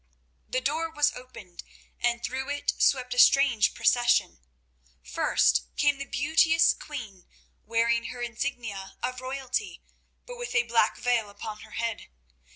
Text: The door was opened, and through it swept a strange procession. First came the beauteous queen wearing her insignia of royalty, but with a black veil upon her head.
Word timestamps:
The 0.49 0.61
door 0.61 0.89
was 0.89 1.11
opened, 1.13 1.61
and 1.99 2.23
through 2.23 2.49
it 2.49 2.73
swept 2.79 3.13
a 3.13 3.19
strange 3.19 3.75
procession. 3.75 4.39
First 5.03 5.65
came 5.77 5.99
the 5.99 6.05
beauteous 6.07 6.73
queen 6.73 7.27
wearing 7.67 8.05
her 8.05 8.23
insignia 8.23 8.97
of 9.03 9.21
royalty, 9.21 9.83
but 10.25 10.39
with 10.39 10.55
a 10.55 10.63
black 10.63 10.97
veil 10.97 11.29
upon 11.29 11.59
her 11.59 11.75
head. 11.77 12.07